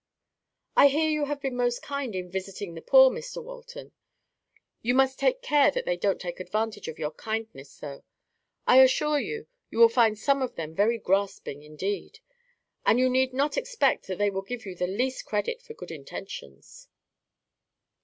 "I 0.75 0.87
hear 0.87 1.07
you 1.07 1.25
have 1.25 1.41
been 1.43 1.55
most 1.55 1.83
kind 1.83 2.15
in 2.15 2.31
visiting 2.31 2.73
the 2.73 2.81
poor, 2.81 3.11
Mr 3.11 3.43
Walton. 3.43 3.91
You 4.81 4.95
must 4.95 5.19
take 5.19 5.43
care 5.43 5.69
that 5.69 5.85
they 5.85 5.95
don't 5.95 6.19
take 6.19 6.39
advantage 6.39 6.87
of 6.87 6.97
your 6.97 7.11
kindness, 7.11 7.77
though. 7.77 8.03
I 8.65 8.81
assure 8.81 9.19
you, 9.19 9.45
you 9.69 9.77
will 9.77 9.89
find 9.89 10.17
some 10.17 10.41
of 10.41 10.55
them 10.55 10.73
very 10.73 10.97
grasping 10.97 11.61
indeed. 11.61 12.19
And 12.83 12.97
you 12.99 13.11
need 13.11 13.31
not 13.31 13.57
expect 13.57 14.07
that 14.07 14.17
they 14.17 14.31
will 14.31 14.41
give 14.41 14.65
you 14.65 14.73
the 14.75 14.87
least 14.87 15.25
credit 15.27 15.61
for 15.61 15.75
good 15.75 15.91
intentions." 15.91 16.87